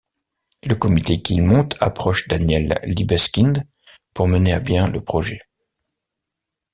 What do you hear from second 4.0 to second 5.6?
pour mener à bien le projet.